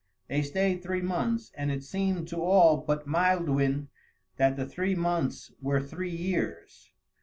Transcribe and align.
They 0.29 0.41
stayed 0.41 0.81
three 0.81 1.03
months, 1.03 1.51
and 1.53 1.69
it 1.71 1.83
seemed 1.83 2.27
to 2.29 2.37
all 2.41 2.77
but 2.77 3.05
Maelduin 3.07 3.89
that 4.37 4.55
the 4.57 4.65
three 4.65 4.95
months 4.95 5.51
were 5.61 5.79
three 5.79 6.09
years. 6.09 6.89